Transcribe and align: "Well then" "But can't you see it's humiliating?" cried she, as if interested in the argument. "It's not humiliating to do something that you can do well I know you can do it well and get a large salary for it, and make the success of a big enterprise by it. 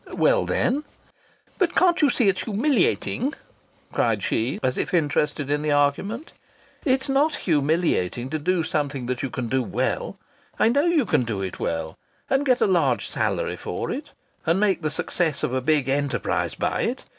"Well 0.13 0.47
then" 0.47 0.83
"But 1.59 1.75
can't 1.75 2.01
you 2.01 2.09
see 2.09 2.27
it's 2.27 2.41
humiliating?" 2.45 3.35
cried 3.91 4.23
she, 4.23 4.59
as 4.63 4.79
if 4.79 4.95
interested 4.95 5.51
in 5.51 5.61
the 5.61 5.73
argument. 5.73 6.33
"It's 6.83 7.07
not 7.07 7.35
humiliating 7.45 8.31
to 8.31 8.39
do 8.39 8.63
something 8.63 9.05
that 9.05 9.21
you 9.21 9.29
can 9.29 9.45
do 9.47 9.61
well 9.61 10.17
I 10.57 10.69
know 10.69 10.85
you 10.85 11.05
can 11.05 11.23
do 11.23 11.43
it 11.43 11.59
well 11.59 11.99
and 12.31 12.47
get 12.47 12.61
a 12.61 12.65
large 12.65 13.09
salary 13.09 13.57
for 13.57 13.91
it, 13.91 14.09
and 14.43 14.59
make 14.59 14.81
the 14.81 14.89
success 14.89 15.43
of 15.43 15.53
a 15.53 15.61
big 15.61 15.87
enterprise 15.87 16.55
by 16.55 16.81
it. 16.81 17.05